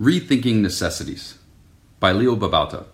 Rethinking 0.00 0.56
Necessities 0.56 1.38
by 2.00 2.10
Leo 2.10 2.34
Babauta. 2.34 2.86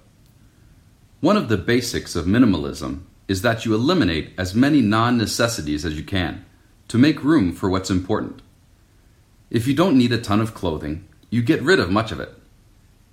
One 1.21 1.39
of 1.39 1.49
the 1.49 1.57
basics 1.57 2.15
of 2.15 2.27
minimalism 2.27 3.05
is 3.27 3.41
that 3.41 3.65
you 3.65 3.75
eliminate 3.75 4.35
as 4.37 4.55
many 4.55 4.83
non 4.83 5.17
necessities 5.17 5.87
as 5.87 5.97
you 5.97 6.03
can 6.03 6.45
to 6.89 6.99
make 6.99 7.25
room 7.25 7.55
for 7.55 7.71
what's 7.71 7.89
important. 7.89 8.43
If 9.49 9.67
you 9.67 9.73
don't 9.73 9.97
need 9.97 10.13
a 10.13 10.21
ton 10.21 10.43
of 10.43 10.53
clothing, 10.53 11.09
you 11.31 11.41
get 11.41 11.63
rid 11.63 11.81
of 11.81 11.91
much 11.91 12.13
of 12.13 12.21
it. 12.21 12.35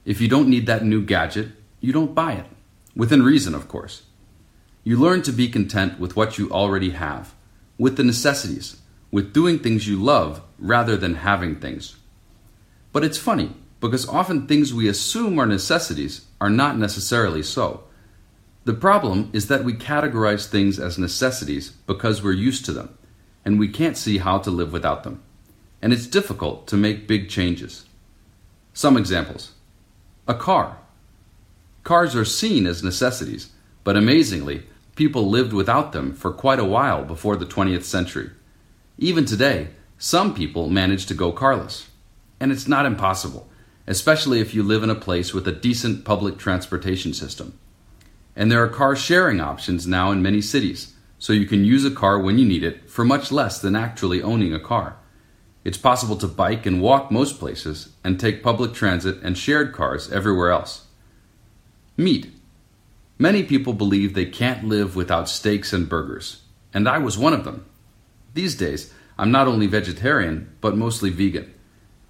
If 0.04 0.20
you 0.20 0.28
don't 0.28 0.50
need 0.50 0.66
that 0.66 0.84
new 0.84 1.02
gadget, 1.02 1.52
you 1.80 1.94
don't 1.94 2.14
buy 2.14 2.34
it. 2.34 2.48
Within 2.94 3.24
reason, 3.24 3.56
of 3.56 3.70
course. 3.70 4.04
You 4.84 4.98
learn 4.98 5.22
to 5.22 5.32
be 5.32 5.48
content 5.48 5.98
with 5.98 6.18
what 6.18 6.38
you 6.38 6.52
already 6.52 6.90
have, 6.90 7.34
with 7.78 7.96
the 7.96 8.04
necessities, 8.04 8.82
with 9.12 9.32
doing 9.32 9.60
things 9.60 9.88
you 9.88 10.04
love 10.04 10.42
rather 10.60 10.98
than 10.98 11.16
having 11.16 11.56
things. 11.56 11.96
But 12.92 13.06
it's 13.06 13.18
funny 13.18 13.56
because 13.80 14.08
often 14.08 14.48
things 14.48 14.74
we 14.74 14.88
assume 14.88 15.40
are 15.40 15.46
necessities 15.46 16.26
are 16.42 16.50
not 16.50 16.78
necessarily 16.78 17.44
so. 17.44 17.84
The 18.66 18.74
problem 18.74 19.30
is 19.34 19.48
that 19.48 19.64
we 19.64 19.74
categorize 19.74 20.48
things 20.48 20.80
as 20.80 20.98
necessities 20.98 21.70
because 21.70 22.24
we're 22.24 22.34
used 22.34 22.66
to 22.66 22.74
them, 22.74 22.98
and 23.46 23.60
we 23.60 23.70
can't 23.70 23.96
see 23.96 24.18
how 24.18 24.40
to 24.40 24.52
live 24.52 24.74
without 24.74 25.04
them. 25.04 25.24
And 25.82 25.94
it's 25.94 26.08
difficult 26.08 26.68
to 26.68 26.78
make 26.78 27.08
big 27.08 27.30
changes. 27.30 27.86
Some 28.74 28.98
examples 28.98 29.54
A 30.28 30.34
car. 30.34 30.78
Cars 31.84 32.16
are 32.16 32.26
seen 32.26 32.66
as 32.66 32.84
necessities, 32.84 33.52
but 33.84 33.96
amazingly, 33.96 34.64
people 34.96 35.30
lived 35.30 35.54
without 35.54 35.94
them 35.94 36.14
for 36.14 36.32
quite 36.32 36.60
a 36.60 36.66
while 36.66 37.06
before 37.06 37.38
the 37.38 37.46
20th 37.46 37.84
century. 37.84 38.32
Even 38.98 39.24
today, 39.24 39.70
some 39.98 40.34
people 40.34 40.70
manage 40.70 41.06
to 41.06 41.14
go 41.14 41.32
carless. 41.32 41.88
And 42.40 42.52
it's 42.52 42.68
not 42.68 42.86
impossible 42.86 43.48
especially 43.88 44.42
if 44.42 44.54
you 44.54 44.62
live 44.62 44.84
in 44.84 44.90
a 44.90 44.96
place 44.96 45.34
with 45.34 45.48
a 45.48 45.52
decent 45.52 46.04
public 46.04 46.38
transportation 46.38 47.14
system. 47.14 47.58
And 48.36 48.52
there 48.52 48.64
are 48.64 48.68
car 48.68 48.96
sharing 48.96 49.40
options 49.40 49.88
now 49.88 50.12
in 50.12 50.22
many 50.22 50.42
cities, 50.42 50.94
so 51.18 51.34
you 51.34 51.48
can 51.48 51.66
use 51.66 51.86
a 51.86 51.92
car 51.92 52.20
when 52.20 52.38
you 52.38 52.46
need 52.46 52.64
it 52.64 52.90
for 52.90 53.04
much 53.04 53.32
less 53.32 53.60
than 53.60 53.76
actually 53.76 54.22
owning 54.22 54.54
a 54.54 54.60
car. 54.60 54.98
It's 55.64 55.78
possible 55.78 56.16
to 56.18 56.28
bike 56.28 56.66
and 56.66 56.82
walk 56.82 57.12
most 57.12 57.40
places 57.40 57.90
and 58.04 58.20
take 58.20 58.44
public 58.44 58.74
transit 58.74 59.18
and 59.24 59.38
shared 59.38 59.74
cars 59.74 60.12
everywhere 60.12 60.52
else. 60.52 60.86
Meat. 61.98 62.32
Many 63.18 63.42
people 63.42 63.74
believe 63.74 64.14
they 64.14 64.26
can't 64.26 64.64
live 64.64 64.96
without 64.96 65.28
steaks 65.28 65.74
and 65.74 65.90
burgers, 65.90 66.44
and 66.74 66.88
I 66.88 67.00
was 67.00 67.18
one 67.18 67.34
of 67.34 67.44
them. 67.44 67.66
These 68.36 68.56
days, 68.56 68.94
I'm 69.18 69.32
not 69.32 69.48
only 69.48 69.66
vegetarian, 69.66 70.56
but 70.62 70.78
mostly 70.78 71.10
vegan. 71.10 71.52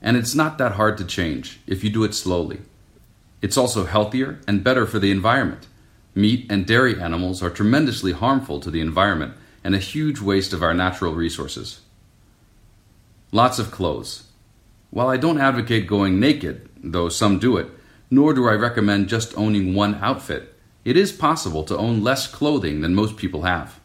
And 0.01 0.15
it's 0.15 0.35
not 0.35 0.57
that 0.57 0.73
hard 0.73 0.97
to 0.97 1.05
change 1.05 1.59
if 1.65 1.83
you 1.83 1.89
do 1.89 2.03
it 2.03 2.13
slowly. 2.13 2.59
It's 3.41 3.57
also 3.57 3.85
healthier 3.85 4.39
and 4.47 4.63
better 4.63 4.85
for 4.85 4.99
the 4.99 5.11
environment. 5.11 5.67
Meat 6.15 6.45
and 6.49 6.65
dairy 6.65 6.99
animals 6.99 7.43
are 7.43 7.49
tremendously 7.49 8.11
harmful 8.11 8.59
to 8.59 8.71
the 8.71 8.81
environment 8.81 9.33
and 9.63 9.75
a 9.75 9.79
huge 9.79 10.19
waste 10.19 10.53
of 10.53 10.63
our 10.63 10.73
natural 10.73 11.13
resources. 11.13 11.81
Lots 13.31 13.59
of 13.59 13.71
clothes. 13.71 14.23
While 14.89 15.09
I 15.09 15.17
don't 15.17 15.39
advocate 15.39 15.85
going 15.85 16.19
naked, 16.19 16.69
though 16.81 17.09
some 17.09 17.39
do 17.39 17.57
it, 17.57 17.67
nor 18.09 18.33
do 18.33 18.47
I 18.47 18.53
recommend 18.53 19.09
just 19.09 19.37
owning 19.37 19.75
one 19.75 19.95
outfit, 19.95 20.55
it 20.85 20.95
is 20.95 21.11
possible 21.11 21.63
to 21.65 21.77
own 21.77 22.01
less 22.01 22.27
clothing 22.27 22.81
than 22.81 22.95
most 22.95 23.17
people 23.17 23.41
have. 23.41 23.79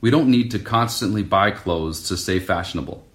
We 0.00 0.10
don't 0.10 0.30
need 0.30 0.50
to 0.50 0.58
constantly 0.58 1.22
buy 1.22 1.52
clothes 1.52 2.08
to 2.08 2.16
stay 2.16 2.40
fashionable. 2.40 3.06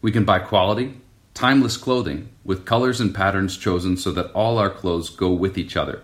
We 0.00 0.10
can 0.10 0.24
buy 0.24 0.38
quality, 0.38 0.94
timeless 1.34 1.76
clothing 1.76 2.28
with 2.44 2.64
colors 2.64 3.00
and 3.00 3.14
patterns 3.14 3.56
chosen 3.56 3.96
so 3.96 4.12
that 4.12 4.30
all 4.32 4.56
our 4.56 4.70
clothes 4.70 5.10
go 5.10 5.30
with 5.32 5.58
each 5.58 5.76
other. 5.76 6.02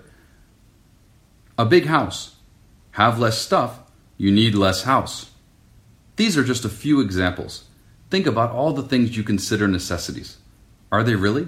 A 1.57 1.65
big 1.65 1.87
house. 1.87 2.37
Have 2.93 3.21
less 3.21 3.39
stuff, 3.39 3.79
you 4.17 4.33
need 4.33 4.55
less 4.55 4.83
house. 4.83 5.31
These 6.17 6.37
are 6.37 6.45
just 6.45 6.65
a 6.65 6.69
few 6.69 7.01
examples. 7.01 7.65
Think 8.11 8.27
about 8.27 8.51
all 8.51 8.73
the 8.73 8.83
things 8.83 9.17
you 9.17 9.23
consider 9.23 9.69
necessities. 9.69 10.39
Are 10.91 11.05
they 11.05 11.15
really? 11.15 11.47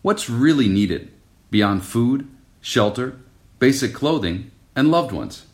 What's 0.00 0.30
really 0.30 0.68
needed 0.68 1.12
beyond 1.50 1.84
food, 1.84 2.26
shelter, 2.60 3.18
basic 3.58 3.92
clothing, 3.92 4.50
and 4.74 4.90
loved 4.90 5.12
ones? 5.12 5.46